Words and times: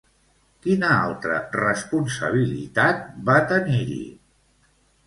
Quina 0.65 0.87
altra 0.93 1.35
responsabilitat 1.57 3.05
va 3.31 3.39
tenir-hi? 3.55 4.05